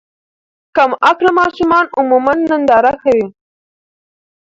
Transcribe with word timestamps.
کم 0.75 0.91
عقل 1.09 1.25
ماشومان 1.39 1.85
عموماً 1.99 2.33
ننداره 2.49 2.93
کوي. 3.03 3.25